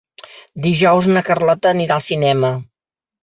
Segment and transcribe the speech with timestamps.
[0.63, 2.51] Dijous na Carlota anirà al cinema.